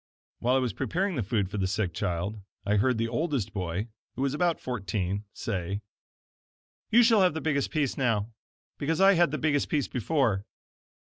[0.39, 3.89] While I was preparing the food for the sick child, I heard the oldest boy
[4.15, 5.83] (who was about fourteen), say:
[6.89, 8.31] "You shall have the biggest piece now,
[8.79, 10.43] because I had the biggest piece before."